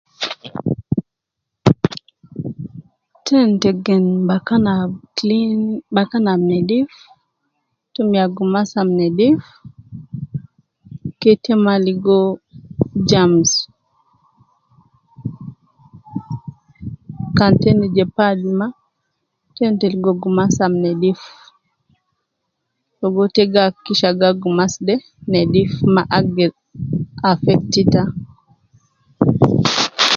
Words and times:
Tendi 3.25 3.57
te 3.61 3.69
gen 3.85 4.05
bakan 4.29 4.63
ab 4.75 4.91
clean, 5.17 5.61
bakan 5.95 6.25
ab 6.33 6.41
nedif, 6.51 6.89
tumiya 7.93 8.25
gumas 8.35 8.71
ab 8.81 8.89
nedif, 8.99 9.39
ke 11.19 11.31
te 11.43 11.53
mma 11.57 11.73
ligo 11.85 12.19
germs, 13.09 13.49
kan 17.37 17.53
te 17.61 17.67
endi 17.73 17.87
je 17.95 18.05
pad 18.17 18.37
mma, 18.51 18.67
tendi 19.55 19.77
te 19.79 19.85
ligo 19.93 20.11
gumas 20.21 20.55
ab 20.65 20.73
nedif, 20.83 21.19
logo 22.99 23.23
te 23.35 23.43
gi 23.51 23.59
hakikisha 23.65 24.09
gal 24.19 24.33
gumas 24.41 24.73
de 24.87 24.95
nedif 25.31 25.71
mma 25.89 26.03
agder 26.17 26.51
affect 27.31 27.73
ita. 27.81 28.03